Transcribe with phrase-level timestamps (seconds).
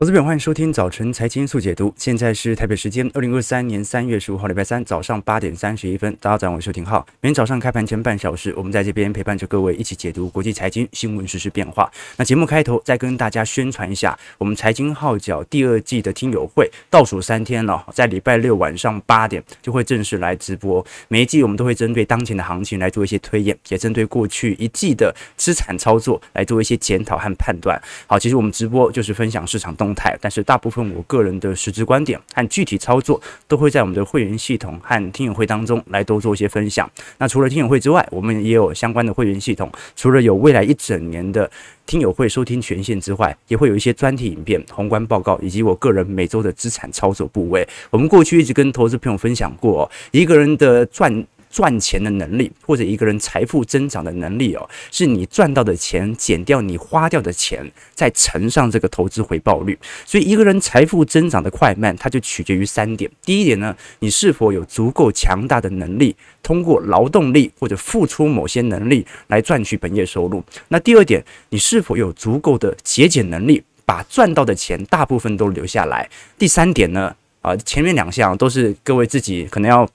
[0.00, 1.92] 投资朋友，欢迎收听早晨财经速解读。
[1.94, 6.10] 现在是台北时间二零二三年三月十五号礼拜三早上八点三十一分。
[6.18, 7.06] 大家早上，我是廷浩。
[7.20, 11.92] 每天早上开盘前半小时，我们在这边陪伴着各位一起解读国际财经新闻、实时变化。
[12.16, 20.82] 那节目开头再跟大家宣传一下，我们财经号角第二季的听友会倒数三天了，在礼拜六晚上八点就会正式来直播。
[21.08, 27.78] 每一季我们都会针对当前的行情来做一些推演，也针对过去一季的资产操作来做一些检讨和判断。
[28.06, 36.90] 好，其实我们直播就是分享市场动态，但是大部分我个人的实质观点和具体操作都会在我们的会员系统和听友会当中来多做一些分享。
[37.18, 41.50] 那除了听友会之外，我们也有相关的会员系统，除了有未来一整年的
[41.86, 47.66] 听友会收听权限之外，也会有一些专题影片、宏观报告以及我个人每周的资产操作部位。
[47.90, 51.26] 我们过去一直跟投资朋友分享过，一个人的赚。
[51.50, 59.76] 赚钱的能力，或者一个人财富增长的能力哦，是你赚到的钱减掉你花掉的钱，再乘上这个投资回报率。
[60.06, 63.10] 所以，一个人财富增长的快慢，它就取决于三点。
[63.22, 70.42] 第一点呢，你是否有足够强大的能力，通过劳动力或者付出某些能力来赚取本业收入。
[70.68, 76.08] 那第二点，你是否有足够的节俭能力，把赚到的钱大部分都留下来。
[76.38, 79.88] 第三点呢，啊，前面两项都是各位自己可能要。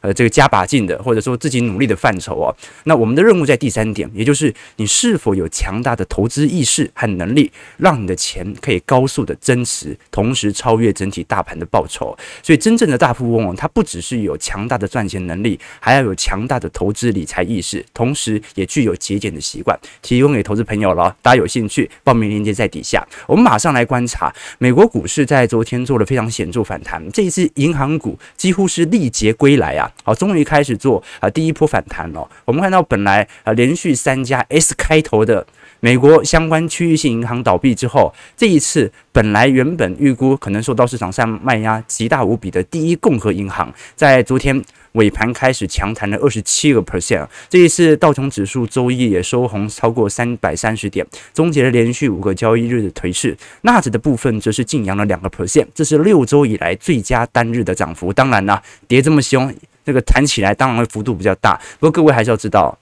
[0.00, 2.54] 呃，这个加把劲的，或者说自己努力的范畴哦。
[2.84, 12.16] 那我们的任务在第三点，也就是你是否有强大的投资意识和能力，让你的钱可以高速的增值，同时超越整体大盘的报酬。
[12.42, 19.78] 所以，真正的大富翁哦，他不只是有强大的赚钱能力，还要有强大的投资理财意识，同时也具有节俭的习惯。
[20.00, 23.06] 提供给投资朋友了，大家有兴趣，报名链接在底下。
[23.26, 29.67] 我们马上来观察美国股市在昨天做了非常显著反弹，这一次银行股几乎是历劫归来。
[30.04, 32.28] 好，终于开始做啊第一波反弹了。
[32.44, 35.46] 我们看到本来啊连续三家 S 开头的
[35.80, 47.26] 美国相关区域性银行倒闭之后，这一次本来原本预估可能受到市场上卖压极大无比的第一共和银行，在昨天尾盘开始强弹了二十七个 percent。
[47.48, 53.36] 这一次道琼指数周一也收红超过三百三十点，终结了连续五个交易日的颓势。
[53.62, 58.12] 纳指的部分则是净扬了两个 percent，这是六周以来最佳单日的涨幅。
[58.12, 59.54] 当然啦，跌这么凶。
[59.84, 62.78] 这个弹起来当然会幅度比较大，不过各位还是要知道。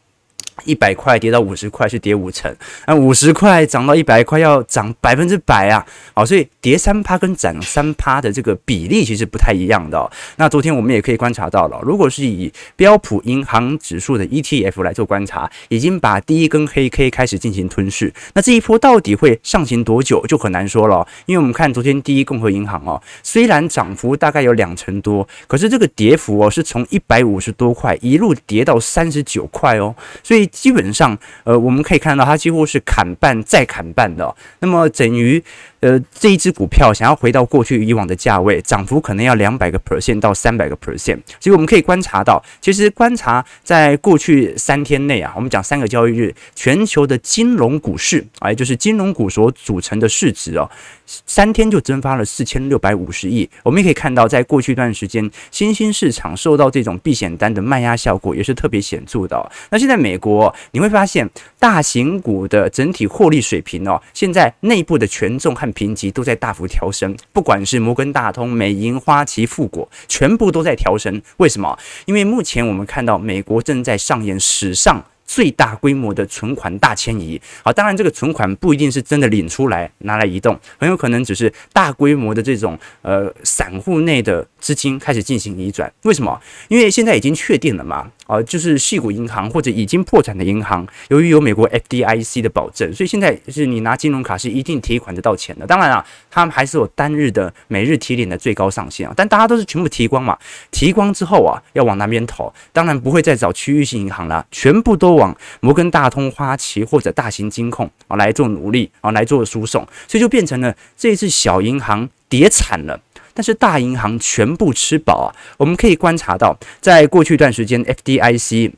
[0.65, 2.55] 一百块跌到五十块是跌五成，
[2.87, 5.85] 那五十块涨到一百块要涨百分之百啊！
[6.15, 10.11] 好，所以跌三趴跟涨三趴的这个比例其实不太一样的。
[10.37, 18.13] 那昨天我们也可以观察到了，如果是以标普银行指数的 ETF 来做观察，已经把第一根黑 K 开始进行吞噬。
[18.33, 30.46] 那这一波到底会上行多久就很难说了，因为我们看昨天第一共和银行哦，虽然涨幅大概有两成多，可是这个跌幅哦是从一百五十多块一路跌到三十九块哦，所以。
[30.47, 35.43] 基本上，呃，我们可以看到它几乎是砍半再砍半的，那么等于。
[35.81, 41.19] 呃，这一只股票想要回到过去以往的价位，涨幅可能要两百个 percent 到三百个 percent。
[41.39, 50.69] 所以我们可以观察到，其实观察在过去三天内啊，我们讲三个交易日，全球的金融股市啊，也就是金融股所组成的市值哦，
[51.05, 53.49] 三天就蒸发了四千六百五十亿。
[53.63, 59.53] 我们也可以看到，在过去一段时间，新兴市场受到这种避险单的卖压效果也是特别显著的。
[59.71, 60.36] 那现在美国
[60.73, 71.21] 你会发现，大型股的整体获利水平哦，现在内部的权重和评级都在大幅调升，不管是摩根大通、美银、花旗、富国，全部都在调升。
[71.39, 71.79] 为什么？
[72.07, 77.41] 因为目前我们看到美国正在上演史上最大规模的存款大迁移。
[77.65, 85.93] 好，当然这个存款不一定是真的领出来拿来移动，很有可能只是大规模的这种呃散户内的资金开始进行移转。
[86.03, 86.41] 为什么？
[86.69, 88.11] 因为现在已经确定了嘛。
[88.27, 95.67] 啊，就是系股银行或者已经破产的银行，由于有美国 FDIC 的保证，所以现在是你拿金融卡是一定提款得到钱的。
[95.67, 100.37] 当然啊，他们还是有单日的每日提领的最高上限啊，但大家都是全部提光嘛，
[100.71, 102.53] 提光之后啊，要往那边投？
[102.73, 113.01] 当然不会再找区域性银行了，全部都往摩根大通、花旗或者大型金控啊来做努力啊来做输送，所以就变成了这一次小银行跌惨了。
[113.37, 115.29] 但是大银行全部吃饱啊！
[115.59, 118.73] 我们可以观察到，在过去一段时间，FDIC。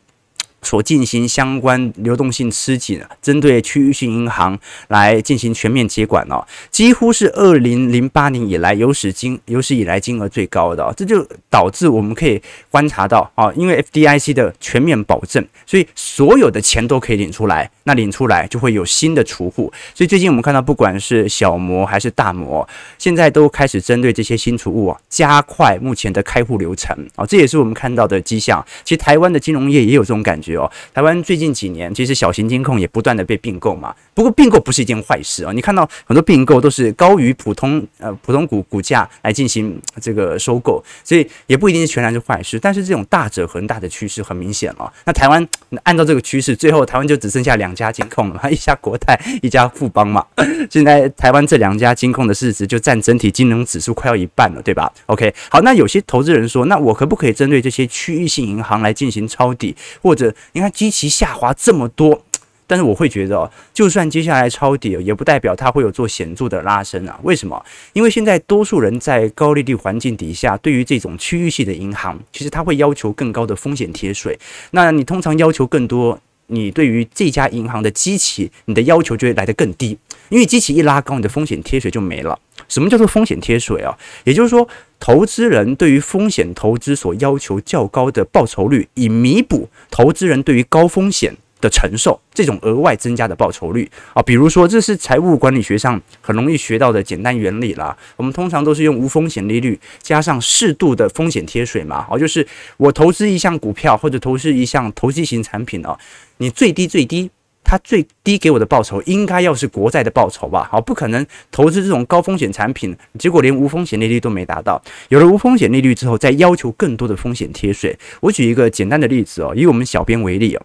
[0.68, 22.68] 所进行相关流动性吃紧，针对区域性银行来进行全面接管哦，几乎是二零零八年以来有史金有史以来金额最高的，这就导致我们可以观察到啊，因为 FDIC 的全面保证，所以所有的钱都可以领出来，那领出来就会有新的储户，所以最近我们看到，不管是小摩还是大摩，
[22.98, 28.62] 现在都开始针对这些新储户啊，加快目前的开户流程啊，这也是我们看到的迹象。
[28.84, 30.57] 其实台湾的金融业也有这种感觉。
[30.58, 33.94] 哦，台湾最近几年其实小型金控也不断的被并购嘛。
[34.14, 42.58] 不过并购不是一件坏事啊，你看到很多并购都是高于普通呃普通股股价来进行这个收购，所以也不一定是全然是坏事。
[42.58, 44.92] 但是这种大者恒大的趋势很明显了。
[45.04, 45.46] 那台湾
[45.84, 50.24] 按照这个趋势，最后台湾就只剩下两家金控了嘛，一家国泰，一家富邦嘛。
[50.70, 59.76] 现在台湾这两家金控的市值就占整体金融指数快要一半了，对吧？OK，好，那有些投资人说，那我可不可以针对这些区域性银行来进行抄底？
[60.02, 62.22] 或者你看基期下滑这么多，
[62.66, 67.18] 但是我会觉得，就算接下来抄底，也不代表它会有做显著的拉升啊。
[67.22, 67.64] 为什么？
[67.92, 74.38] 因为现在多数人在高利率环境底下，对于这种区域性的银行，其实它会要求更高的风险贴水。
[74.72, 79.96] 那你通常要求更多，你对于这家银行的基期，你的要求就会来得更低。
[80.28, 82.38] 因为基期一拉高，你的风险贴水就没了。
[82.68, 83.96] 什么叫做风险贴水啊？
[84.24, 84.68] 也就是说，
[85.00, 94.22] 投资人对于风险投资所要求较高的报酬率，以弥补投资人对于高风险的承受这种额外增加的报酬率啊。
[94.22, 97.96] 比如说，这是财务管理学上很容易学到的简单原理啦。
[98.16, 102.06] 我们通常都是用无风险利率加上适度的风险贴水嘛。
[102.10, 102.46] 啊，就是
[102.76, 105.98] 我投资一项股票或者投资一项投机型产品啊，
[106.38, 107.30] 你最低最低。
[107.70, 110.66] 它最低给我的报酬应该要是国债的报酬吧？
[110.72, 114.82] 好，不可能投资这种高风险产品，结果连无风险利率都没达到。
[115.10, 117.94] 有了无风险利率之后，再要求更多的风险贴水。
[118.20, 120.62] 我举一个简单的例子哦，以我们小编为例哦，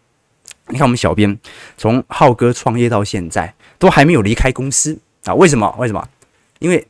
[0.74, 1.40] 你看我们小编
[1.78, 5.34] 从浩哥创业到现在都还没有离开公司啊？
[5.36, 5.74] 为什么？
[5.78, 6.06] 为什么？
[6.60, 6.86] 因为。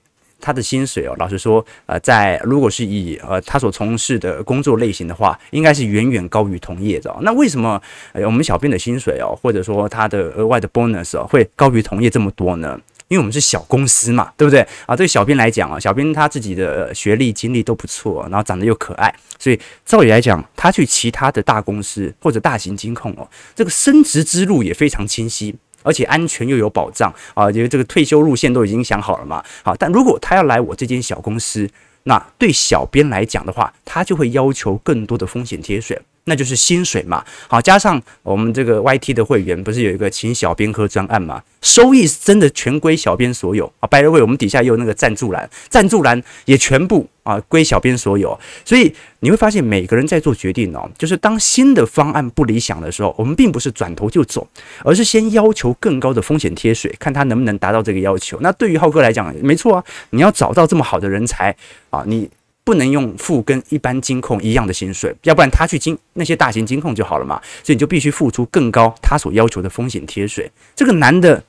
[0.45, 7.15] 他的薪水哦，老实说，呃，在如果是以呃他所从事的工作类型的话，应该是远远高于同业的。
[7.21, 7.81] 那为什么
[8.11, 12.77] 呃我们小编的薪水哦，或者说他的额外的 bonus 哦，会高于同业这么多呢？
[13.07, 14.95] 因为我们是小公司嘛，对不对啊？
[14.95, 25.55] 对小编来讲啊，小编他自己的学历经历都不错，然后长得又可爱，所以照理来讲，他去其他的大公司或者大型金控哦，这个升职之路也非常清晰。
[25.85, 29.43] 而且安全又有保障啊，因为这个退休路线都已经想好了嘛。
[29.63, 31.69] 好，但如果他要来我这间小公司，
[32.03, 37.23] 那对小编来讲的话，他就会要求更多的风险贴水，那就是薪水嘛。
[37.47, 41.41] 好，加上我们这个 YT 的会员不是有一个请小编喝专案嘛？
[41.61, 43.87] 收益是真的全归小编所有啊。
[43.87, 47.07] By the way，我们底下也有那个赞助栏，赞助栏也全部。
[47.23, 54.45] 啊，归小编所有，所以你会发现每个人在做决定哦，就是当新的方案不理想的时候，我们并不是转头就走，
[54.83, 58.37] 而是先要求更高的风险贴水，看他能不能达到这个要求。
[58.41, 61.55] 那对于浩哥来讲，没错啊，你要找到这么好的人才
[61.89, 62.29] 啊，你
[62.63, 70.51] 不能用付跟一般金控一样的薪水，要不然他去金那些大型金控就好了嘛，所以你就必须付出更高他所要求的风险贴水。
[70.75, 71.43] 这个男的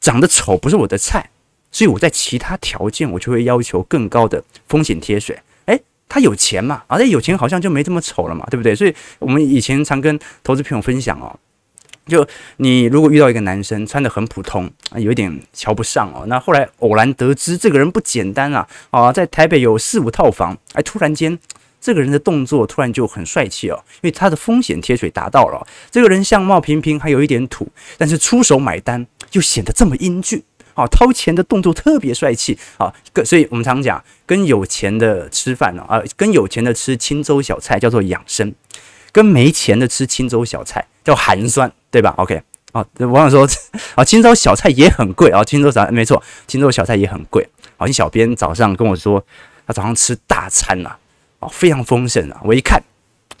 [0.00, 1.28] 长得丑不是我的菜。
[1.74, 5.34] 所以我在其他条件，我就会要求更高的风险贴水。
[5.64, 6.82] 诶，他有钱嘛？
[6.86, 8.74] 而且有钱好像就没这么丑了嘛，对不对？
[8.74, 11.34] 所以我们以前常跟投资朋友分享哦，
[12.06, 12.26] 就
[12.56, 21.38] 你如果遇到一个男生穿得很普通啊，有一点瞧不上哦，那后来偶然得知这个人不简单啊啊，在台北有四五套房，哎，突然间
[21.80, 25.66] 这个人的动作突然就很帅气哦，因为他的风险贴水达到了。
[25.90, 30.42] 这个人相貌平平，还有一点土，但是出手买单就显得这么英俊。
[30.74, 32.90] 啊，掏钱的动作特别帅气啊！
[33.26, 38.54] 所以我们常讲，跟有钱的吃饭呢，啊，跟有钱的吃清粥小菜叫做养生，
[39.12, 42.42] 跟没钱的吃青州小菜叫寒酸，对吧？OK，
[42.72, 43.46] 哦，网友说
[43.94, 47.46] 啊， 青州小菜也很贵啊，清粥小没错，青州小菜也很贵。
[47.76, 49.24] 好，你小编早上跟我说，
[49.66, 50.96] 他早上吃大餐呐，
[51.40, 52.82] 啊，非常丰盛啊，我一看。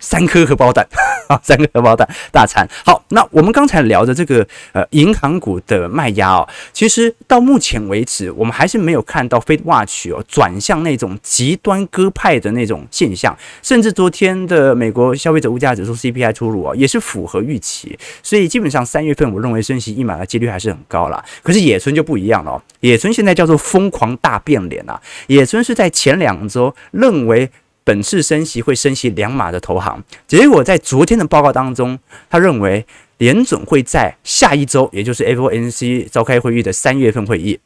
[0.02, 0.86] 三颗荷包蛋，
[1.28, 2.68] 啊，三颗荷包蛋大餐。
[2.84, 17.96] 好，那我们刚才聊的这个呃银行股的卖压哦，其实到目前为止，我们还是没有看到 FedWatch 哦转向那种极端鸽派的那种现象，甚至昨天的美国消费者物价指数 CPI 出炉啊，也是符合预期。
[18.22, 21.24] 所以基本上三月份，我认为升息一码的几率还是很高啦。
[21.42, 27.48] 可是野村就不一样了哦，野村现在叫做疯狂大变脸啊，野村是在前两周认为。
[27.84, 31.98] 本次升息会升息两码的投行，结果在昨天的报告当中，
[32.30, 32.86] 他认为
[33.18, 37.58] 联准会在下一周，也就是 FOMC 召开会议的三月份会议，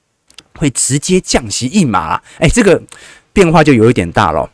[0.54, 2.20] 会直接降息一码。
[2.38, 2.82] 哎，这个
[3.32, 4.50] 变化就有一点大了。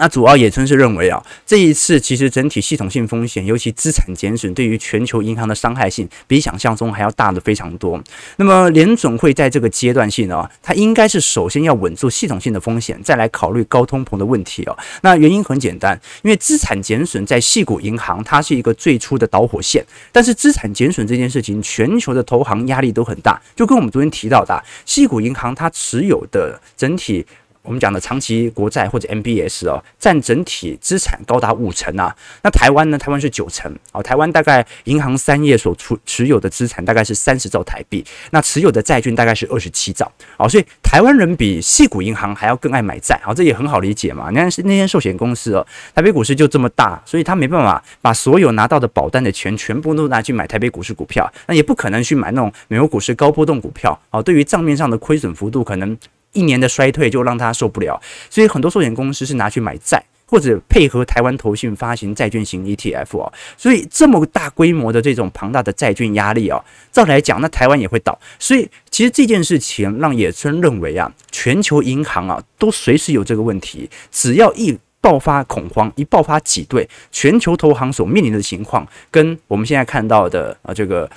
[0.00, 8.02] 那主要野村是认为啊，这一次其实整体系统性风险，尤其资产减损对于全球银行的伤害性，比想象中还要大的非常多。
[8.36, 14.78] 那么联准会在这个阶段性啊，它应该是首先要稳住系统性的风险，再来考虑高通膨的问题哦。
[15.02, 27.26] 那原因很简单，因为资产减损在系股银行它是一个最初的导火线，但是资产减损这件事情，全球的投行压力都很大，就跟我们昨天提到的系股银行它持有的整体。
[27.62, 32.14] 我们讲的长期国债或者 MBS 哦，占整体资产高达五成啊。
[32.42, 32.96] 那台湾呢？
[32.96, 34.02] 台湾是九成哦。
[34.02, 40.48] 台湾大概银行三业所持持有的资产大概是三十兆台币，那持有的债券大概是二十七兆哦。
[40.48, 44.30] 所以台湾人比矽谷银行还要更爱买债，好，这也很好理解嘛。
[44.30, 54.22] 你看那些寿险公司哦，台北股市就这么大，所以他没办法把所有拿到的保单的钱全部都拿去买台北股市股票，那也不可能去买那种美国股市高波动股票哦。
[54.22, 55.96] 对于账面上的亏损幅度，可能。
[56.32, 63.32] 一年的衰退就让他受不了，所以很多寿险公司是拿去买债，或者配合台湾投信发行债券型 ETF 哦。
[63.56, 68.16] 所以这么大规模的这种庞大的债券压力哦，照来讲，那台湾也会倒。
[68.38, 81.10] 所以其实这件事情让野村认为啊，全球银行啊都随时有这个问题，只要一爆发恐慌，一爆发挤兑，全球投行所面临的情况跟我们现在看到的啊这个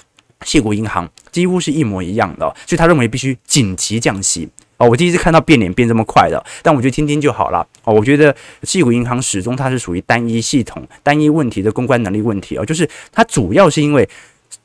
[0.44, 4.50] 谢国银行几乎是一模一样的，所以他认为必须紧急降息。
[4.78, 7.66] 哦，我第一次看到变脸变这么快的，但我觉得听听就好了。
[7.84, 14.08] 哦，我觉得矽谷银行始终它是属于单一系统、单一问题的公关能力问题哦，就是它主要是因为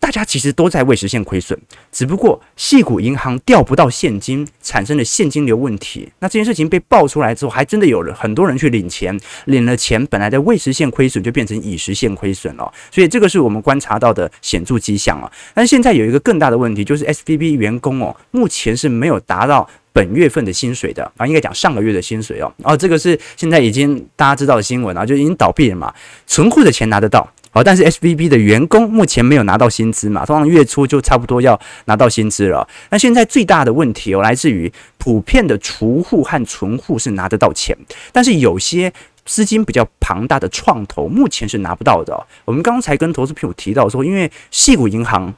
[0.01, 1.59] 大家其实都在未实现亏损，
[1.91, 6.09] 只不过矽谷银行调不到现金，产生了现金流问题。
[6.21, 12.73] 那这件事情被爆出来之后，还真的有了很多人去领钱，领了钱，本来的未实现亏损就变成已实现亏损了。
[12.91, 15.31] 所以这个是我们观察到的显著迹象啊。
[15.53, 19.69] 但现在有一个更大的问题，就是 SVB 员工哦，目前是没有达到。
[19.99, 25.93] 本月份的薪水的啊，应该讲上个月的薪水哦，哦，这个是现在已经大家知道的新闻啊，就已经倒闭了嘛，
[26.25, 32.65] 存户的钱拿得到，好，但是 SVB 的员工目前没有拿到薪资嘛，通常月初就差不多要拿到薪资了。
[32.91, 37.77] 那现在最大的问题哦，来自于普遍的储户和存户是拿得到钱，
[38.13, 38.93] 但是有些
[39.25, 42.25] 资金比较庞大的创投目前是拿不到的。
[42.45, 45.35] 我们刚才跟投资朋友提到说，因为矽谷银行。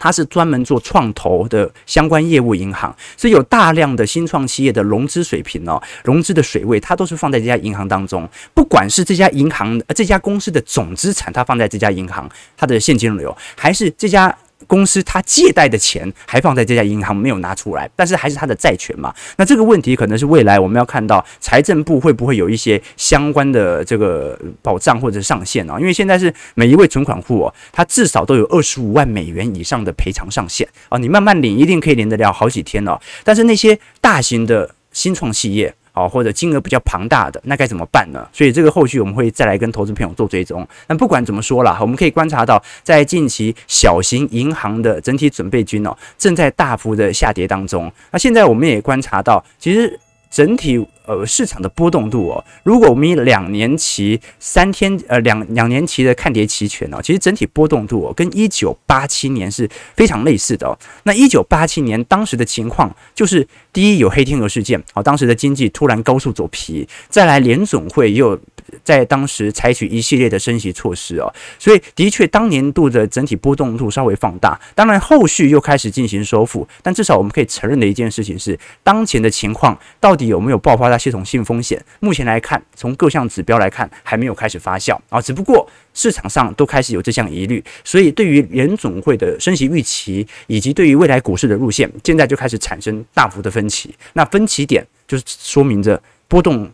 [0.00, 8.28] 它是专门做创投的相关业务银行，所以有大量的新创企业的融资水平哦，融资的水位，它都是放在这家银行当中。
[8.52, 14.34] 不管是这家银行呃、这家公司的总资产，它放在这家银行，它的现金流，还是这家。
[14.66, 19.14] 公司它借贷的钱还放在这家银行没有拿出来，但是还是它的债权嘛？
[19.36, 25.78] 那这个问题可能是未来我们要看到财政部会不会有一些相关的这个保障或者上限啊？
[25.78, 32.98] 因为现在是每一位存款户哦，他至少都有二十五万美元以上的赔偿上限啊，你慢慢领一定可以领得了好几天哦。
[33.24, 35.74] 但是那些大型的新创企业。
[35.92, 38.26] 哦，或者金额比较庞大的，那该怎么办呢？
[38.32, 40.66] 所以这个后续我们会再来跟投资朋友做追踪。
[40.86, 47.92] 那不管怎么说啦，我们可以观察到，在近期小型银行的整体准备金哦，正在大幅的下跌当中。
[48.10, 49.98] 那现在我们也观察到，其实。
[50.30, 60.78] 整体呃市场的波动度哦，如果我们以两年期三天呃两两年期的看跌期权哦，其实整体波动度哦跟一九八七年是非常类似的哦。
[61.02, 68.40] 那一九八七年当时的情况就是，第一有黑天鹅事件，好，当时的经济突然高速走皮，再来联总会又
[68.82, 74.58] 在当时采取一系列的升息措施哦，所以的确当年度的整体波动度稍微放大。
[74.74, 80.30] 当然后续又开始进行收复，但至少我们可以承认的一件事情是，当前的情况到底。
[80.30, 81.82] 有没有爆发大系统性风险？
[82.00, 85.20] 目前来看，从各项指标来看，还没有开始发酵啊。
[85.20, 93.94] 只不过市场上都开始有这项疑虑，所以对于联总会的升息预期，以及对于未来股市的路线，现在就开始产生大幅的分歧。
[94.12, 96.70] 那分歧点就是说明着波动。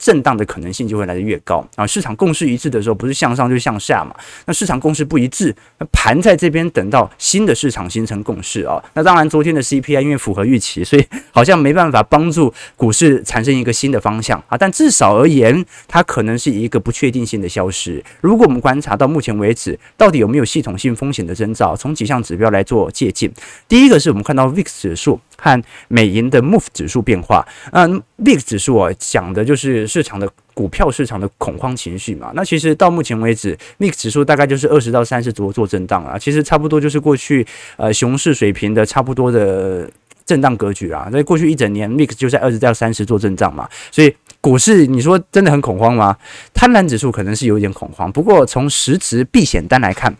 [0.00, 1.86] 震荡的可能性就会来得越高啊！
[1.86, 4.16] 市场共识一致的时候，不是向上就是向下嘛？
[4.46, 8.82] 那市场共识不一致，那盘在这边等到新的市场形成共识啊。
[8.94, 14.56] 那当然，昨天的 CPI 因为符合预期，所以好像没办法帮助股市产生一个新的方向啊。
[14.56, 18.02] 但至少而言，它可能是一个不确定性的消失。
[18.22, 21.76] 如果我们观察到目前为止，到底有没有系统性风险的征兆？
[21.76, 23.30] 从几项指标来做借鉴。
[23.68, 25.20] 第一个是我们看到 VIX 指数。
[25.40, 32.30] 和美银的 MOVE 指数变化，嗯，VIX 指数啊，讲的就是市场的股票市场的恐慌情绪嘛。
[32.34, 37.46] 那其实到目前为止，VIX 指数大概就是二十到三十左右做震荡啊，其实差不多就是过去
[37.78, 39.90] 呃熊市水平的差不多的
[40.26, 41.08] 震荡格局啊。
[41.10, 43.66] 在过去一整年，VIX 就在二十到三十做震荡嘛。
[43.90, 46.16] 所以股市你说真的很恐慌吗？
[46.52, 50.14] 贪婪指数可能是有一点恐慌，不过从实质避险单来看，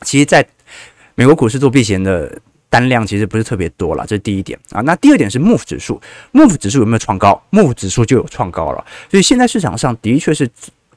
[0.00, 0.46] 其实在
[1.14, 2.40] 美国股市做避险的。
[2.68, 4.80] 单量其实不是特别多了，这是第一点啊。
[4.82, 6.00] 那第二点是 MOVE 指数
[6.32, 8.84] ，MOVE 指数有没有创高？MOVE 指数就有创高了。
[9.10, 10.48] 所以现在市场上的确是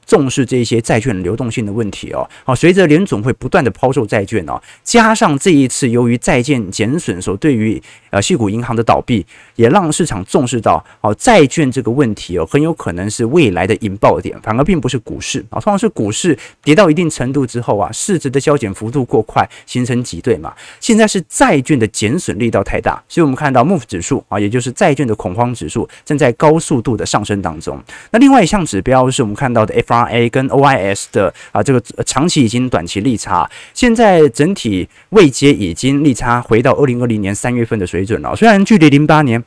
[0.04, 2.28] 重视这些债券流动性的问题哦。
[2.44, 7.80] 好，随着联总会不断的抛售债券哦，加上这一次由于债券减损所对于
[8.10, 9.24] 呃系股银行的倒闭，
[9.56, 15.60] 也让市场重视到哦债券这个问题哦，很有可能是未来的引爆点，反而并不是股市啊。
[15.60, 20.54] 通常是股市跌到一定程度之后啊，市值的消减幅度过快，形成挤兑嘛。
[20.80, 27.80] 现在是债券的减损力道太大，所以我们看到 MOVE 指数啊，也就是债券的恐慌指数正在高速度的上升当中。
[28.10, 39.42] 那另外一项指标是我们看到的 FRA 跟 OIS 的啊这个长期已经短期利差，现在整体位阶已经利差回到二零二零年三月份的水准了，虽然距离零八年。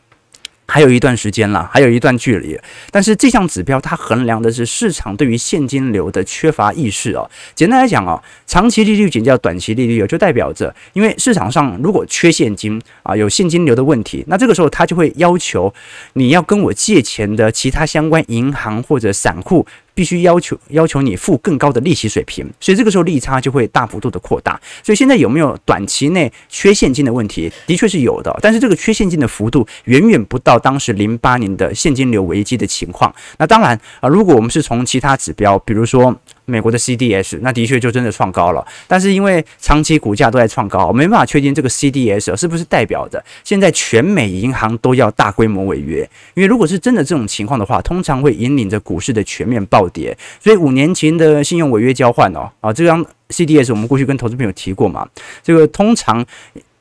[0.66, 2.58] 还有一段时间了，还有一段距离。
[2.90, 7.30] 但是这项指标它衡量的是市场对于现金流的缺乏意识哦。
[7.54, 15.72] 简单来讲哦，长期利率减掉短期利率，就代表着，因为市场上如果缺现金啊，有现金流的问题，那这个时候它就会要求
[16.14, 19.68] 你要跟我借钱的其他相关银行或者散户。
[19.94, 24.60] 必须要求要求你付更高的利息水平，所以这个时候利差就会大幅度的扩大。
[24.84, 27.52] 所以现在有没有短期内缺现金的问题？
[27.68, 33.14] 的确是有的，但是这个缺现金的幅度远远不到当时零八年的现金流危机的情况。
[33.38, 36.16] 那当然啊，如果我们是从其他指标，比如说。
[36.46, 46.08] 美国的 CDS 那的确就真的创高了，但是因为长期股价都在创高，我没办法确定这个 CDS 是不是代表着现在全美银行都要大规模违约。
[46.34, 50.18] 因为如果是真的这种情况的话，通常会引领着股市的全面暴跌。
[50.40, 55.08] 所以五年前的信用违约交换哦，啊，这张 CDS 我们过去跟投资朋友提过嘛，
[55.42, 56.26] 这个通常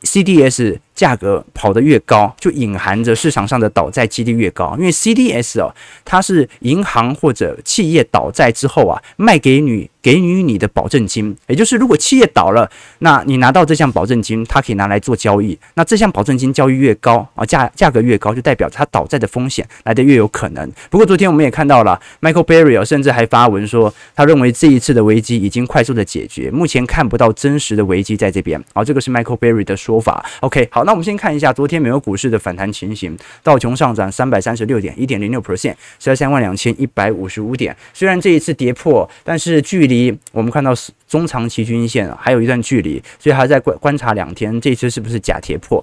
[0.02, 0.78] CDS。
[0.94, 4.75] 价格跑得越高，就隐含着市场上的倒债几率越高。
[4.78, 11.34] 因为 CDS 哦，它是银行或者企业倒债之后啊，卖给你给予你的保证金。
[11.49, 15.58] 也就是如果企业倒了，那你拿到这项保证金，它可以拿来做交易。
[15.75, 20.70] 那这项保证金交易越高啊，价价格越高，就代表它倒债的风险来得越有可能。
[20.90, 28.62] 不过昨天我们也看到了，Michael Berry 甚至还发文说，他认为这一次的危机已经快速的解决，目前看不到真实的危机在这边。
[28.75, 30.25] 啊，这个是 Michael Berry 的说法。
[30.40, 30.82] OK，好。
[30.85, 37.77] 那我们先看一下昨天美国股市的反弹情形，道琼上涨三百三十六点，一点零六 percent，在三万两千一百五十五点。
[37.93, 40.73] 虽然这一次跌破，但是距离我们看到
[41.09, 45.83] 中长期均线还有一段距离，所以还在观观察两天，这一次是不是假跌破？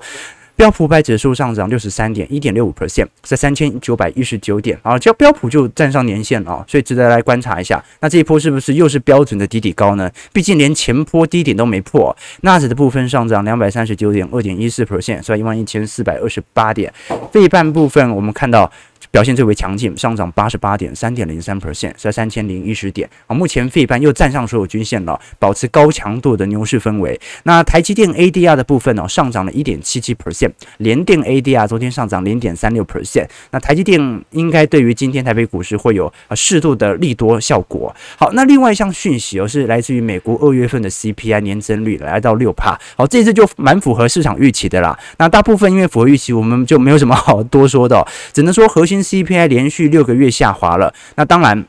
[0.60, 7.82] 标普五百指数上涨六十三点，一点六五 percent，在三千九百一十九点啊，只要标普就站上年线了，所以值得来观察一下。
[8.02, 10.12] 那这一波是不是又是标准的底底高呢？
[10.34, 12.14] 毕竟连前波低点都没破。
[12.42, 16.94] 纳指的部分上涨两百三十九点，二点一四 percent，在一万一千四百二十八点。
[17.32, 18.70] 费半部分我们看到。
[19.12, 23.36] 表现最为强劲，上涨八十八点三点零三 percent，在三千零一十点啊。
[23.36, 27.20] 目前费半又站上所有均线了，保持高强度的牛市氛围。
[27.44, 33.26] 那台积电 ADR 的部分呢，上涨了一点七七 percent，联电 ADR 昨天上涨零点三六 percent。
[33.50, 37.96] 那台积电应该对于今天台北股市会有啊适度的利多效果。
[38.16, 42.80] 好，那另外一项讯息哦，是来自于美国二月份的 CPI 年增率来到六帕。
[42.96, 44.96] 好，这次就蛮符合市场预期的啦。
[45.18, 48.99] 那大部分因为符合预期，我们就没有什么好多说的，只能说核心。
[49.04, 51.66] CPI 连续六个月下滑了，那当然，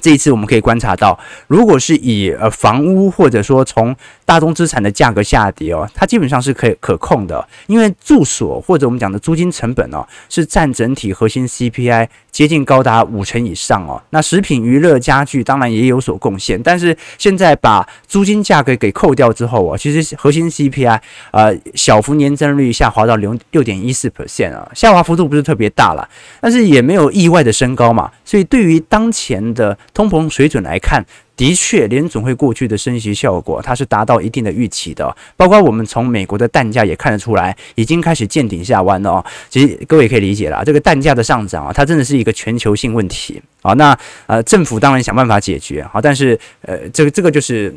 [0.00, 14.02] 这一次我们可以观察到，如果是以呃房屋或者说从大宗资产的价格下跌哦，它基本上是可以可控的，因为住所或者我们讲的租金成本哦，是占整体核心 CPI 接近高达五成以上哦。
[14.10, 20.98] 那食品、娱乐、家具当然也有所贡献，但是现在把租金价格给扣掉之后啊，其实核心 CPI
[21.30, 26.08] 呃小幅年增率下滑到六六点一四 percent 啊，下滑幅度不是特别大了，
[26.40, 31.04] 但是也没有意外的升高嘛，所以对于当前的通膨水准来看。
[31.36, 35.12] 的确，联总会过去的升息效果，它是达到一定的预期的。
[35.36, 39.24] 包括我们从美国的蛋价也看得出来，已经开始见顶下弯了。
[39.50, 43.72] 其实各位可以理解了，这个蛋价的上涨啊，它真的是一个全球性问题啊。
[43.72, 47.74] 那呃，政府当然想办法解决好，但是呃，这个这个就是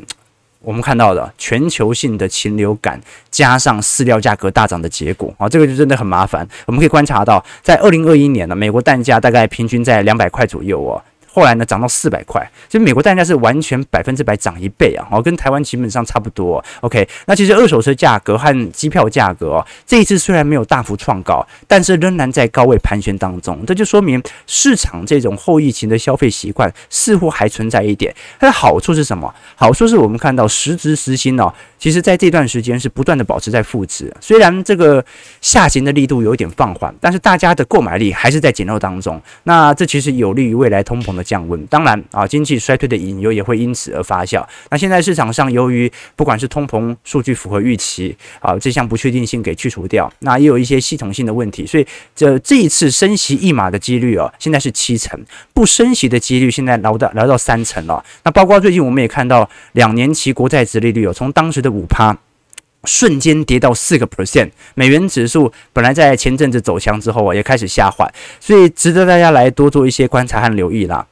[0.60, 6.46] 我们看到的全球性的禽流感加上饲料价格大涨的结果啊，这个就真的很麻烦。
[6.66, 11.02] 我们可以观察到，在二零二一年呢，美国蛋价大概平均在两百块左右哦。
[11.38, 15.06] 后来呢，涨到四百块，所以美国蛋价是完全百分之百涨一倍啊！
[15.08, 16.62] 哦，跟台湾基本上差不多。
[16.80, 23.64] OK，那其实二手车价格和机票价格哦，这一次虽然没有大幅创高，但是仍然在高位盘旋当中。
[23.64, 28.12] 这就说明市场这种后疫情的消费习惯似乎还存在一点。
[28.40, 29.32] 它的好处是什么？
[29.54, 34.12] 好处是我们看到实质时薪哦，其实在这段时间是不断的保持在负值。
[34.20, 35.04] 虽然这个
[35.40, 39.22] 下行的力度有一点放缓，但是大家的购买力还是在减弱当中。
[39.44, 44.42] 那这其实有利于未来通膨的降温，当然啊，经济衰退的隐忧也会因此而发酵。
[44.70, 51.86] 那现在市场上，由于不管是通膨数据符合预期啊，这项不确定性给去除掉，那也有一些系统性的问题，所以
[52.16, 58.02] 这这一次升息一码的几率啊，现在是七成，不升息的几率现在来到来到三成了。
[58.24, 62.16] 那包括最近我们也看到两年期国债殖利率有从当时的五趴。
[62.84, 71.04] 瞬间跌到四个 percent，美元指数本来在前阵子走强之后啊，也开始下滑，所以值得大家来多做一些观察和留意啦。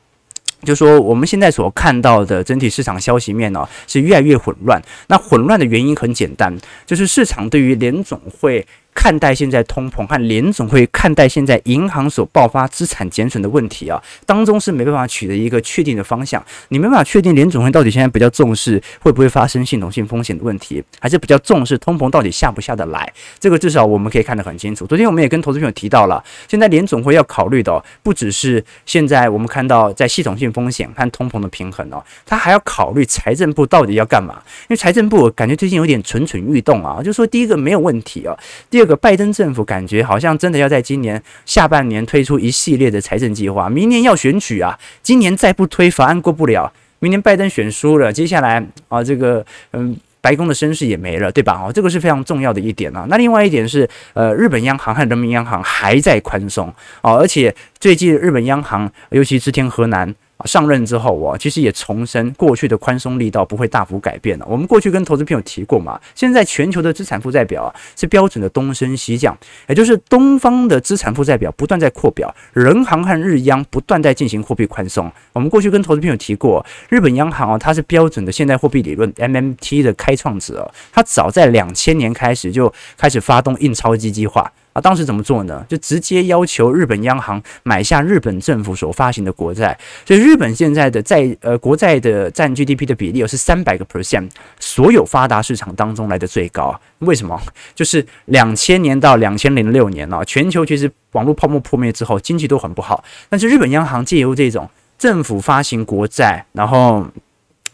[0.63, 4.83] 就说我们现在所看到的整体市场消息面呢，是越来越混乱。
[5.09, 8.67] 那混乱的原因很简单，就是市场对于联总会。
[8.97, 16.43] 看待现在通膨和联总会看待现在银行所爆发资产减损的问题啊，当中是没办法取得一个确定的方向。
[16.71, 23.13] 你没办法确定联总会到底现在比较重视会不会发生系统性风险的问题，还是比较重视通膨到底下不下得来？
[23.39, 24.87] 这个至少我们可以看得很清楚。
[24.87, 34.43] 昨天我们也跟投资朋友提到了，现在联总会要考虑的，不只是现在我们看到在系统性风险和通膨的平衡哦，他还要考虑财政部到底要干嘛？
[34.63, 38.35] 因为财政部感觉最近有点蠢蠢欲动啊，就是说第一个没有问题啊，
[38.71, 38.86] 第二。
[38.87, 51.61] 这个拜登政府感觉好像真的要在今年下半年推出一系列的财政计划，明年要选举啊，今年再不推法案过不了，明年拜登选输了，接下来啊这个嗯白宫的声势也没了，对吧？
[51.61, 53.05] 哦，这个是非常重要的一点啊。
[53.09, 56.73] 那另外一点是，呃，日本央行和人民银行还在宽松
[57.03, 60.15] 哦，而且最近日本央行尤其是天河南。
[60.45, 64.47] 上任之后我，其实也重申过去的宽松力道不会大幅改变了。
[64.49, 75.11] 我们过去跟投资朋友提过嘛，现在全球的资产负债表啊是标准的东升西降，也就是东方的资产负债表不断在扩表，人行和日央不断在进行货币宽松。
[75.33, 84.53] 我们过去跟投资朋友提过，日本央行啊，它是标准的现代货币理论 MMT 的开创者，它早在两千年开始就开始发动印钞机计划。
[84.77, 85.65] 啊，当时怎么做呢？
[85.67, 94.29] 就直接要求日本央行买下日本政府所发行的国债，所以日本现在的债呃国债的占 GDP 的比例是三百个 percent，
[94.61, 96.79] 所有发达市场当中来的最高。
[96.99, 97.41] 为什么？
[97.75, 107.07] 就是两千年到两千零六年啊，全球其实网络泡沫破灭之后，经济都很不好，但是日本央行借由这种政府发行国债，然后。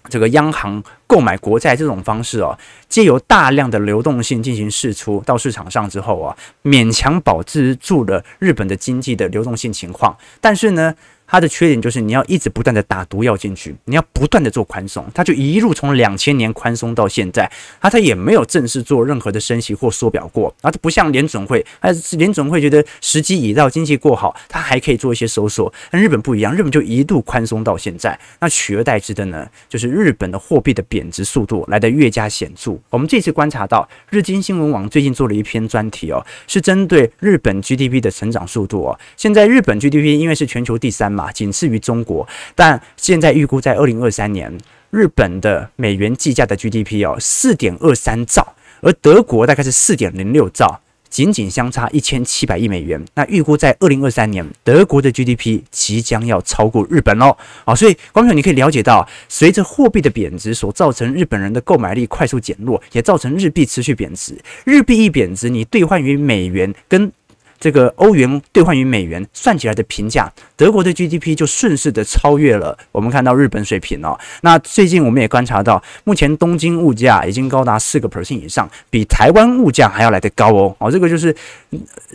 [0.08, 10.94] 这个央行购买国债这种方式哦，借由大量的流动性进行释出到市场上之后啊，勉强保持住了日本的经济的流动性情况，但是呢。
[11.32, 32.78] 它的缺点就是你要一直不断的打毒药进去，你要不断的做宽松，它就一路从两千年宽松到现在，它它也没有正式做任何的升息或缩表过，啊，它不像联准会，它联准会觉得时机已到，经济过好，它还可以做一些收缩，但日本不一样，日本就一路宽松到现在，那取而代之的呢，就是日本的货币的贬值速度来得越加显著。
[32.90, 41.21] 我们这次观察到，日经新闻网最近做了一篇专题哦，是针对日本 GDP 的成长速度哦，现在日本 GDP 因为是全球第三嘛。
[41.22, 44.52] 啊，仅次于中国，但现在预估在二零二三年，
[44.90, 53.04] 日本的美元计价的 GDP 哦，四点二三兆，而德国大概是四点零六兆，仅仅相差一千七百亿美元。
[53.14, 57.36] 那预估在二零二三年，德国的 GDP 即将要超过日本哦。
[57.64, 64.36] 啊，所以观众朋友你可以了解到，随着货币的贬值所造成日本人的购买力快速减弱，也造成日币持续贬值。
[64.64, 67.12] 日币一贬值，你兑换于美元跟
[67.62, 74.18] 这个欧元兑换于美元算起来的平价，德国的 GDP 就顺势的超越了我们看到日本水平哦。
[74.40, 80.74] 那最近我们也观察到，目前东京物价已经高达四个 percent 以上，比台湾物价还要来得高哦。
[80.78, 81.32] 哦，这个就是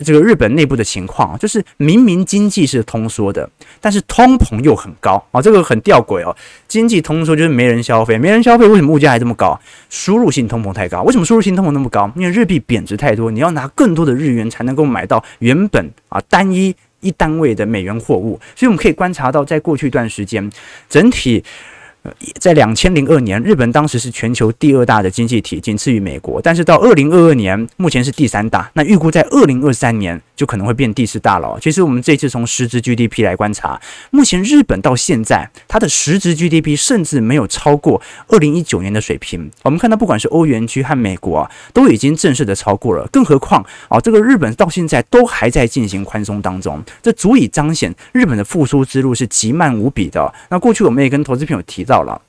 [0.04, 3.48] 这个日本内部的情况，就是明明经济是通缩的，
[3.80, 6.36] 但是通膨又很高哦，这个很吊诡哦。
[6.66, 9.58] 经济通缩就是没人消费，没人消费，为什么物价还这么高？
[9.88, 11.00] 输入性通膨太高。
[11.04, 12.12] 为什么输入性通膨那么高？
[12.14, 15.24] 因为日币贬值太多，你要拿更多的日元才能够买到。
[15.38, 20.50] 原本啊，单一一单位的美元货物，所以我们可以观察到，在过去一段时间，
[20.88, 21.42] 整体
[22.02, 26.40] 呃，在两千零二年，日本当时是全球第二大的经济体，仅次于美国。
[26.40, 28.70] 但是到二零二二年，目前是第三大。
[28.74, 30.20] 那预估在二零二三年。
[30.38, 31.58] 就可能会变第四大了。
[31.60, 33.78] 其实我们这次从实质 GDP 来观察，
[34.12, 39.50] 目前日本到现在它的实质 GDP 甚至没有超过二零一九年的水平。
[39.64, 43.04] 我们看到，不管是欧元区和美国，都已经正式的超过了。
[43.08, 50.32] 更何况啊，这个日本到现在都还在进行宽松当中，这足以彰显日本的复苏之路是极慢无比的。
[50.50, 52.22] 那过去我们也跟投资朋友提到了。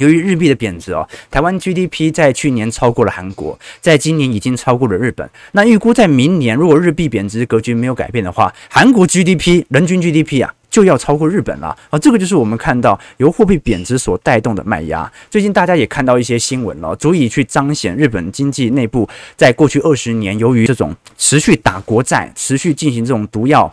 [0.00, 5.28] 由于日币的贬值哦，台湾 GDP 在去年超过了韩国，在今年已经超过了日本。
[5.52, 11.98] 那预估在明年，如果日币贬值格局没有改变的话，韩国 GDP 人均 GDP 啊就要超过日本了啊！
[11.98, 15.10] 这个就是我们看到由货币贬值所带动的卖压。
[15.28, 23.70] 最近大家也看到一些新闻了，足以去彰显日本经济内部在过去二十年，由于这种持续打国债、持续进行这种毒药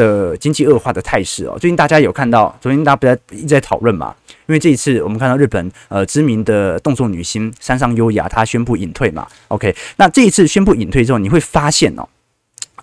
[0.00, 1.58] 的经济恶化的态势哦。
[1.60, 4.14] 最近大家有看到，昨天大家不在一直在讨论嘛？
[4.46, 12.08] 因为这一次我们看到日本呃知名的动作女星山上优雅，她宣布隐退嘛，OK，那这一次宣布隐退之后，你会发现哦，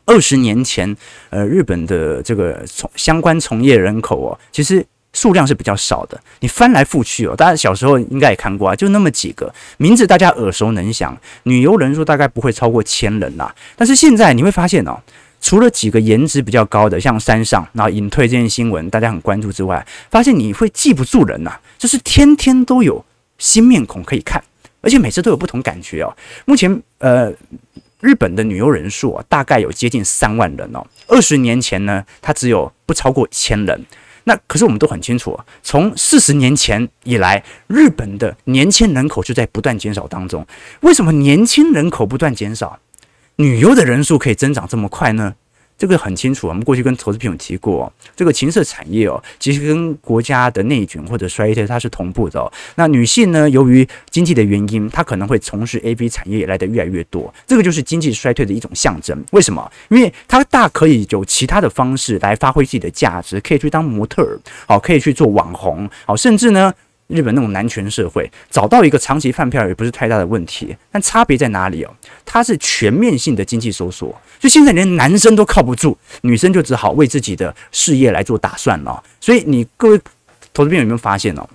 [0.06, 0.96] 二十年前
[1.32, 6.18] 呃日本的这个从相关从业人口哦，其实数量是比较少的。
[6.40, 13.54] 你翻来覆去哦，大家小时候应该也看过啊，就那么几个名字，大家耳熟能详，女优人数大概不会超过千人啦。
[13.76, 14.98] 但是现在你会发现哦，
[15.40, 23.04] 除了几个颜值比较高的，像山上，然后隐退这件新闻大家很关注之外，发现你会记不住人呐，就是天天都有
[23.38, 24.44] 新面孔可以看，
[24.82, 26.16] 而且每次都有不同感觉哦。
[26.46, 27.34] 目前呃。
[28.00, 30.86] 日本的女优人数啊，大概有接近三万人哦。
[31.08, 33.86] 二十年前呢，它只有不超过千人。
[34.26, 40.46] 那可是我们都很清楚，从四十年前以来，日本的年轻人口就在不断减少当中。
[40.82, 42.80] 为什么年轻人口不断减少，
[43.38, 45.36] 女优的人数可以增长这么快呢？
[45.78, 52.52] 这个很清楚，我们过去跟投资朋友提过，这个情色产业哦，其实跟国家的内卷或者衰退它是同步的。
[52.74, 59.24] 那女性呢，由于经济的原因，她可能会从事 AV 产业来的越来越多，这个就是经济衰退的一种象征。
[59.34, 59.72] 为什么？
[59.90, 66.74] 因为她大可以有其他的方式来发挥自己的价值，可以去当模特儿，好，可以去做网红，好，甚至呢。
[67.08, 71.94] 日本那种男权社会，找到一个长期饭票也不是太大的问题，但差别在哪里哦？
[72.26, 79.04] 它是全面性的经济收缩，就现在连男生都靠不住，女生就只好为自己的事业来做打算了。
[79.22, 79.98] 所以你各位
[80.54, 81.48] 投资朋友有没有发现哦？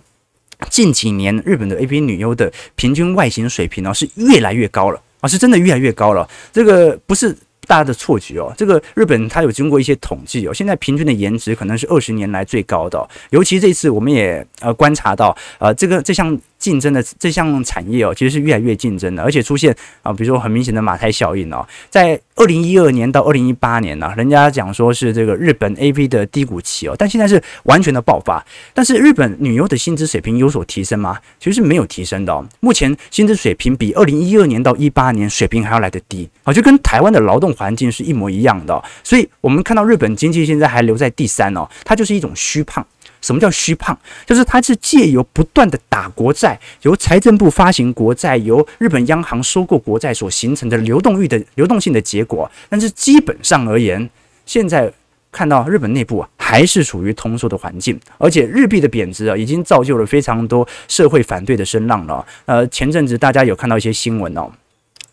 [0.71, 6.29] 近几年日本的 AV 女优的平均外形水平呢是越来越高了啊，是真的越来越高了。
[6.53, 7.37] 这个不是。
[7.67, 16.39] 大的错觉哦，这个日本它有经过一些统计哦，现在平均的颜值可能是二十年来最高的，尤其这次我们也呃观察到呃这个这项。
[16.63, 28.45] 竞争的这项产业哦，其实是越来越竞争的，而且出现啊，比如说很明显的马太效应哦，在二零一二年到二零一八年呢，人家讲说是这个日本 AV 的低谷期哦，但现在是完全的爆发。
[28.73, 31.19] 但是日本女优的薪资水平有所提升吗？
[31.41, 32.47] 其实是没有提升的哦。
[32.61, 38.81] 目前薪资水平比二零一二年到一八年水平还要来得低啊，就跟台湾的劳动环境是一模一样的。
[39.03, 42.87] 所以我们看到日本经济现在还留在第三哦，它就是一种虚胖。
[43.23, 43.97] 什么叫虚胖？
[44.27, 52.51] 就是它是借由不断的打国债，由财政部发行国债，由日本央行收购国债所形成的流动率的流动性的结果。
[52.69, 54.11] 但是基本上而言，
[54.45, 54.93] 现在
[55.31, 62.27] 看到日本内部还是处于通缩的环境，而且日币的贬值啊，已经造就了非常多社会反对的声浪了。
[62.45, 64.51] 呃，前阵子大家有看到一些新闻哦。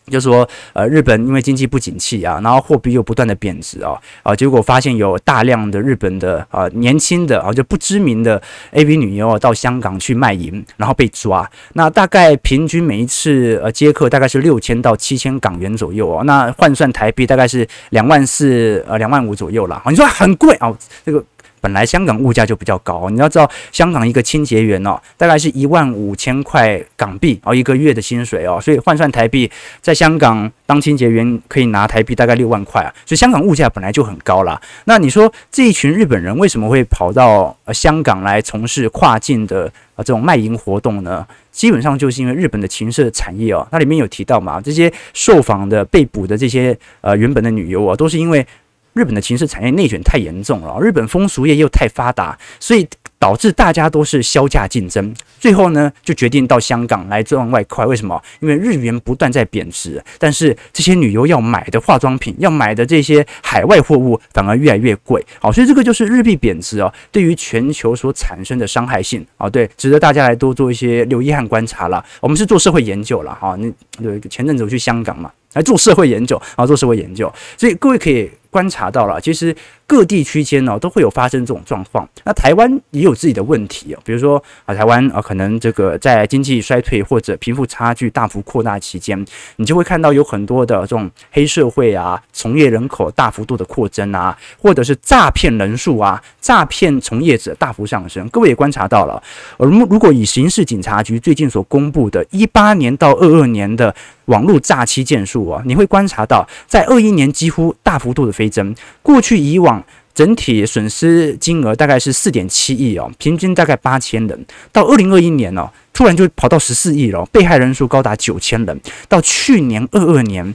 [0.10, 3.93] 就是说，呃，日本因为经济不景气啊，然后货币又不断的贬值啊，
[4.24, 8.41] 啊，结果发现有大量的日本的啊年轻的啊就不知名的
[8.74, 11.50] AV 女优啊到香港去卖淫，然后被抓。
[11.74, 19.82] 那大概平均每一次呃接客大概是六千到七千港元左右哦，那换算台币大概是两万四呃两万五左右了。
[19.88, 21.24] 你说很贵啊，这个。
[21.62, 29.50] 本来香港物价就比较高，你要知道，香港一个清洁员哦，大概是一万五千块港币哦，一个月的薪水哦，所以换算台币，
[29.82, 34.60] 在香港当清洁员可以拿台币大概六万块啊，所以香港物价本来就很高啦。
[34.86, 41.26] 那你说这一群日本人为什么会跑到呃香港来从事跨境的啊这种卖淫活动呢？
[41.52, 48.45] 基本上就是因为日本的情色产业哦，它里面有提到嘛，这些受访的被捕的这些呃原本的女优啊，都是因为。
[48.93, 57.86] 日本的情势产业内卷太严重了，日本风俗业又太发达，所以导致大家都是削价竞争，最后呢就决定到香港来赚外快。
[57.86, 58.21] 为什么？
[58.39, 65.23] 因为日元不断在贬值，但是这些女优要买的化妆品、要买的这些海外货物反而越来越贵。
[65.39, 72.04] 好，所以这个就是日币贬值哦，对于全球所产生的伤害性啊，对，值得大家来多做一些留意和观察了。
[72.21, 73.69] 我们是做社会研究了哈，那
[74.04, 78.32] 有一个前阵子我去香港嘛，来做社会研究啊，做社会研究，所以各位可以。
[78.50, 82.08] 观察到了，其实各地区间呢都会有发生这种状况。
[82.24, 89.24] 那台湾也有自己的问题哦，比如说啊，台湾啊可能这个在经济衰退或者贫富差距大幅扩大期间，
[89.58, 98.28] 你就会看到有很多的这种黑社会啊，从业人口大幅度的扩增啊，或者是诈骗人数啊，诈骗从业者大幅上升。
[98.30, 99.22] 各位也观察到了，
[99.58, 103.94] 而如果以刑事警察局最近所公布的一八年到二二年的
[104.30, 108.74] 网络诈欺件数啊，你会观察到，在二一年几乎大幅度的飞增。
[109.02, 114.46] 过去以往整体损失金额大概是四点七亿哦，平均大概八千人。
[114.72, 118.80] 到二零二一年哦，突然就跑到十四亿了，被害人数高达九千人。
[119.08, 120.54] 到去年二二年，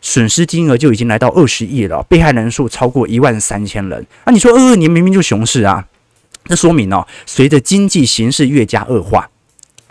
[0.00, 4.06] 损失金额就已经来到二十亿了，被害人数超过一万三千人。
[4.24, 5.84] 啊，你说二二年明明就熊市啊，
[6.48, 9.28] 那说明哦，随着经济形势越加恶化。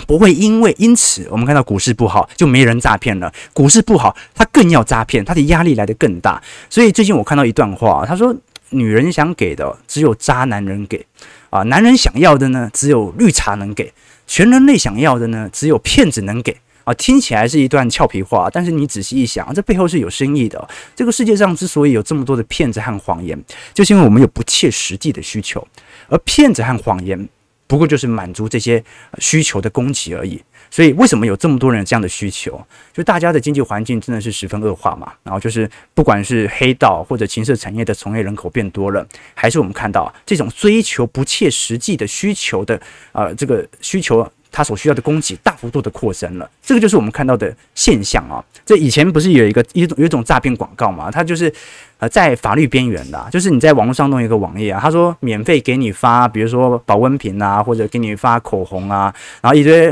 [0.07, 3.31] 不会因为因此，我们看到股市不好就没人诈骗了。
[3.53, 6.41] 股市不好，他更要诈骗，他的压力来得更大。
[6.69, 8.35] 所以最近我看到一段话，他说
[8.71, 11.05] ：“女人想给的只有渣男人给
[11.49, 13.91] 啊，男人想要的呢只有绿茶能给，
[14.27, 20.67] 全人类想要的呢只有骗子能给啊。”听起来是一段俏皮话，但是你仔细一想，这背后是有深意的。
[20.95, 23.41] 这个世界上之所以有这么多的骗子和谎言，
[23.73, 25.65] 就是因为我们有不切实际的需求，
[26.09, 27.27] 而骗子和谎言。
[27.67, 28.83] 不过就是满足这些
[29.19, 30.41] 需求的供给而已。
[30.71, 32.61] 所以为什么有这么多人这样的需求？
[32.91, 35.13] 就大家的经济环境真的是十分恶化嘛。
[35.23, 44.29] 然后就是不管是黑道或者情色产业的从业人口变多了，还是我们看到这种追求不切实际的需求的呃这个需求。
[44.55, 48.41] 它所需要的供给大幅度的扩增了，这个就是我们看到的现象啊。
[48.65, 51.11] 这以前不是有一个一种有一种诈骗广告嘛？
[51.11, 51.53] 它就是
[51.97, 59.89] 呃在法律边缘的，就是你在网络上弄一个网页啊，他说免费给你发，比如说保温瓶啊，或者给你发口红啊，然后一堆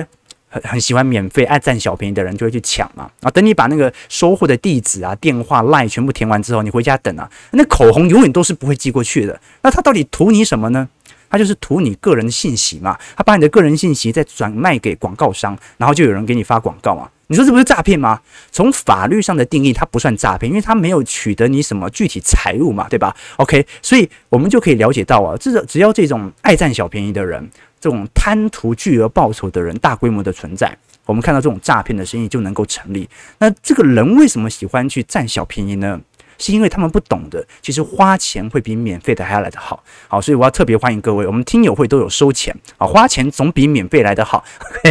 [0.47, 3.09] 很很喜欢免费爱占小便宜的人就会去抢嘛。
[3.21, 9.37] 啊，等你把那个收货的地址啊、电话、LINE 全部填完之后，你回家等啊，那口红永远都是不会寄过去的。
[9.61, 10.87] 那他到底图你什么呢？
[11.33, 17.09] 他就是图你个人的信息嘛，他把你的个人信息再转卖给广告商，然后就有人给你发广告嘛。
[17.25, 18.21] 你说这不是诈骗吗？
[18.51, 33.09] 从法律上的定义，它不算诈骗，因为它没有取得你什么具体财物嘛，对吧？OK，所以我们就可以了解到啊，这只要这种爱占小便宜的人，这种贪图巨额报酬的人大规模的存在，我们看到这种诈骗的生意就能够成立。
[33.39, 35.99] 那这个人为什么喜欢去占小便宜呢？
[36.37, 44.43] 是因为他们不懂得，其实花钱会比免费的还要来得好，好，所以我要特别欢迎各位，我们听友会都有收钱啊，花钱总比免费来得好，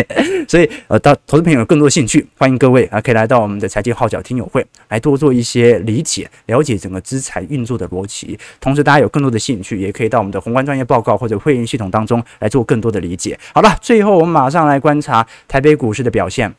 [0.48, 13.38] 所以呃，到投资朋友有更多兴趣，欢迎各位啊，可以来到我们的财经号角听友会来多做一些理解，了解整个资产运作的逻辑，同时大家有更多的兴趣，也可以到我们的宏观专业报告或者会员系统当中来做更多的理解。
[13.54, 16.52] 好了，最后我们马上来观察台北股市的表现。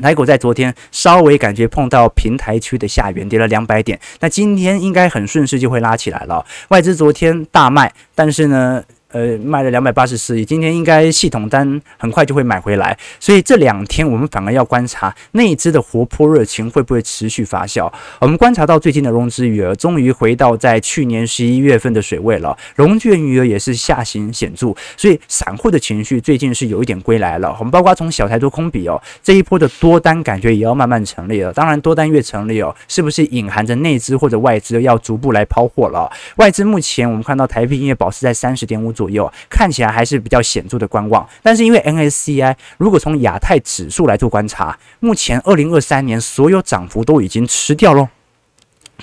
[0.00, 3.98] 台股在昨天稍微感觉碰到平台区的下缘，跌了两百点。
[4.20, 6.44] 那今天应该很顺势就会拉起来了。
[6.68, 17.92] 外资昨天大卖，但是呢，呃，卖了两百八十四亿，今天应该系统单很快就会买回来，所以这两天我们反而要观察内资的活泼热情会不会持续发酵。
[18.20, 27.56] 我们观察到最近的融资余额终于回到在去年十一月份的水位了，融券余额也是下行显著，所以散户的情绪最近是有一点归来了。
[27.58, 31.52] 我们包括从小台多空比哦，这一波的多单感觉也要慢慢成立了。
[31.52, 36.08] 当然，多单越成立哦，是不是隐含着内资或者外资要逐步来抛货了？
[36.36, 48.08] 外资目前我们看到台币因为保持在三十点五左右，看起来还是比较显著的观望，但是因为 NSCI 如果从亚太指数来做观察，目前二零二三年所有涨幅都已经吃掉喽，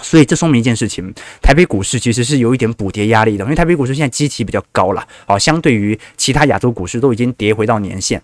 [0.04, 8.22] 所以这说明一件事情，台北股市其实是有一点补跌压力的，因为台北股市现在基期比较高了，好，相对于其他亚洲股市都已经跌回到年线，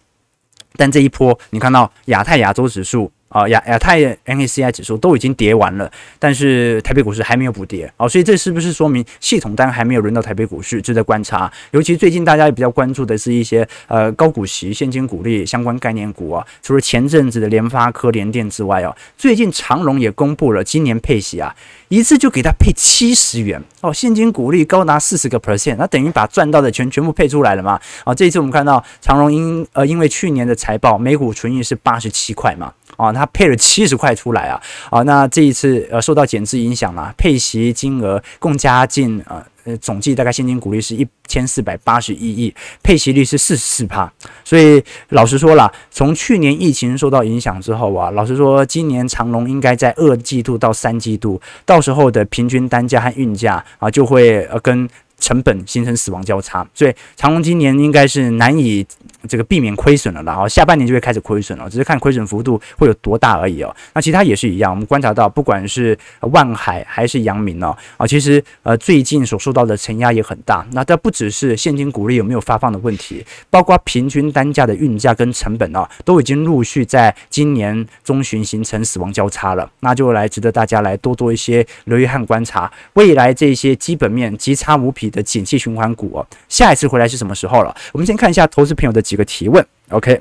[0.77, 3.11] 但这一波你看到亚太亚洲指数。
[3.33, 10.79] 啊，亚亚太 N A C I 指数都已经跌完了，但是台北股市还没有补跌啊，所以这是不是说明系统单还没有轮到台北股市？
[10.79, 11.51] 值得观察。
[11.71, 21.55] 尤其最近大家也比较关注的是一些呃高股息、现金股利相关概念股啊，除了前阵子的联发科、联电之外哦，最近长荣也公布了今年配息啊，
[21.87, 27.79] 一次就给他配七十元哦，现金股利高达四十个 percent，那等于把赚到的钱全部配出来了嘛？
[28.03, 32.71] 啊，这一次我们看到长荣因呃因为去年的财报每股纯益是八十七块嘛。
[32.97, 34.61] 啊，他配了七十块出来啊！
[34.89, 44.11] 啊，那这一次呃受到减资影响了，配息金额共加进呃呃总计大概现金股利是一千四百八十一亿，配息率是四十四趴。
[44.43, 54.89] 所以老实说了，从去年疫情受到影响之后啊，老实说今年长隆应该在二季度到三季度，到时候的平均单价和运价啊就会呃跟。
[55.19, 58.85] 成本形成死亡交叉，所以长隆今年应该是难以
[59.27, 63.75] 这个避免亏损了，然后下半年就会开始亏损了，只是看亏损幅度会有多大而已哦。
[63.93, 70.65] 那其他也是一样，我们观察到，不管是万海还是阳明哦，啊，其实呃最近所受到的承压也很大。
[70.71, 79.69] 那这不只是现金股利有没有发放的问题，包括平均单价的运价跟成本哦，都已经陆续在今年中旬形成死亡交叉了。
[79.79, 87.75] 那就来值得大家来多多一些留意和观察未来这些基本面极差无比的景气循环股哦，下一次回来是什么时候了？
[87.91, 89.63] 我们先看一下投资朋友的几个提问。
[89.89, 90.19] OK，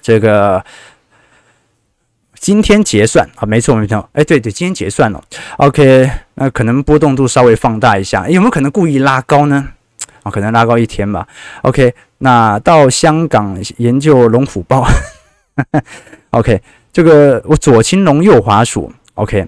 [0.00, 0.64] 这个
[2.38, 5.22] 今天结算啊，没错没错，哎，对对，今天结算了。
[5.58, 9.68] OK，那可能波动度稍微放大一下，有没有可能故意拉高呢？
[10.22, 11.28] 啊，可能拉高一天吧。
[11.60, 14.86] OK，那到香港研究龙虎豹。
[16.32, 18.90] OK，这个我左青龙右滑鼠。
[19.16, 19.46] OK。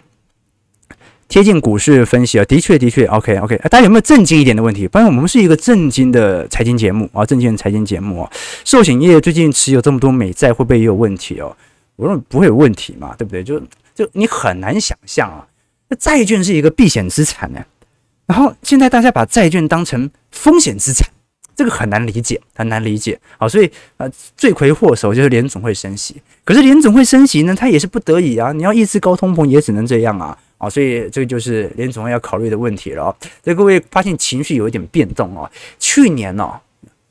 [1.33, 4.87] 贴近股市分析啊，的确的确，OK OK，大家有没有正经一点的问题？
[4.87, 8.31] 发现我们是一个正经的财经节目啊，正经的财经节目啊。
[8.67, 11.57] 寿险业最近持有这么多美债，会不会也有问题哦？
[11.97, 13.43] 我认为不会有问题嘛，对不对？
[13.43, 13.59] 就
[13.95, 15.47] 就你很难想象啊，
[15.89, 17.65] 那债券是一个避险资产呢，
[18.27, 21.09] 然后现在大家把债券当成风险资产，
[21.57, 23.49] 这个很难理解，很难理解啊。
[23.49, 30.37] 所以呃，罪魁祸首就是联总会升息，可是联总会升息呢，它也是不得已啊，你要抑制高通膨也只能这样啊。
[30.63, 33.15] 啊，所以这个就是联总要考虑的问题了。
[33.43, 35.51] 所以各位发现情绪有一点变动哦。
[35.81, 36.53] 去年呢，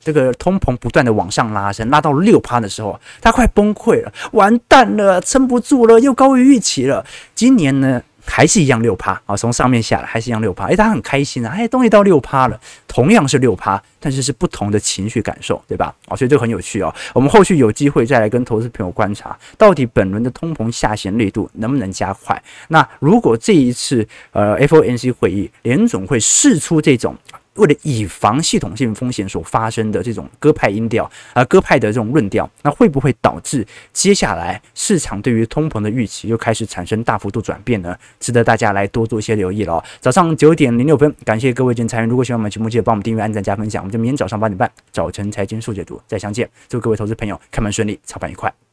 [0.00, 7.04] 这个通膨不断的往上拉升，拉到六趴的时候，他快崩溃了，完蛋了，撑不住了，又高于预期了。
[7.34, 15.94] 今年呢，还是一样六趴啊，从上面下来还是一样六趴，诶，他很开心啊，哎，东西到六趴了，同样是六趴，但是是不同的情绪感受，对吧？
[16.06, 16.94] 啊，所以这个很有趣哦。
[17.12, 22.40] 我们后续有机会再来跟投资朋友观察，到底本轮的通膨下行力度能不能加快？
[22.68, 27.16] 那如果这一次呃 F O N C 会议联总会释出这种。
[27.54, 37.96] 为了以防系统性风险所发生的这种鸽派音调啊，鸽派的这种论调，那会不会导致接下来市场对于通膨的预期又开始产生大幅度转变呢？
[38.18, 39.84] 值得大家来多做一些留意了哦。
[40.00, 42.08] 早上九点零六分，感谢各位今天参与。
[42.08, 43.82] 如果喜欢我们节目，记得帮我们订阅、按赞、加分享。
[43.82, 46.48] 我们就明天早上八点半，早晨财经速解读再相见。
[46.68, 48.71] 祝各位投资朋友开门顺利，操盘愉快。